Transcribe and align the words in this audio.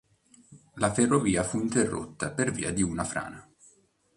La 0.77 0.91
ferrovia 0.91 1.43
fu 1.43 1.59
interrotta 1.59 2.31
per 2.31 2.49
via 2.51 2.73
di 2.73 2.81
una 2.81 3.03
frana. 3.03 3.47